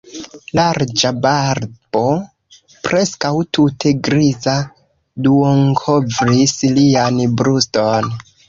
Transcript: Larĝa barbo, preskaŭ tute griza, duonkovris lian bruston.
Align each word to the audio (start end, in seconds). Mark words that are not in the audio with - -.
Larĝa 0.59 1.09
barbo, 1.25 2.01
preskaŭ 2.87 3.31
tute 3.59 3.93
griza, 4.09 4.57
duonkovris 5.29 6.59
lian 6.83 7.25
bruston. 7.43 8.15